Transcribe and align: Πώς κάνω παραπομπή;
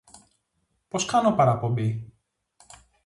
Πώς 0.87 1.05
κάνω 1.05 1.35
παραπομπή; 1.35 2.13